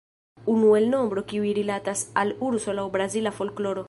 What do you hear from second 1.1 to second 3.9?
kiuj rilatas al urso laŭ brazila folkloro.